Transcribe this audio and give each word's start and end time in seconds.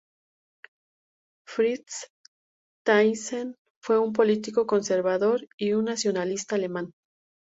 Fritz 1.47 2.07
Thyssen 2.83 3.55
fue 3.83 3.99
un 3.99 4.13
político 4.13 4.65
conservador 4.65 5.47
y 5.59 5.73
un 5.73 5.85
nacionalista 5.85 6.55
alemán. 6.55 6.89